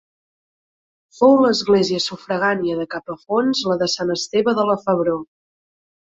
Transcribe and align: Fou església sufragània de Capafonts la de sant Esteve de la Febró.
Fou 1.17 1.43
església 1.49 1.99
sufragània 2.05 2.79
de 2.81 2.87
Capafonts 2.95 3.63
la 3.73 3.79
de 3.83 3.91
sant 3.99 4.17
Esteve 4.17 4.57
de 4.63 4.67
la 4.73 4.81
Febró. 4.89 5.17